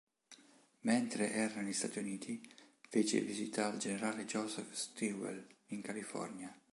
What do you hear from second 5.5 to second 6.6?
in California.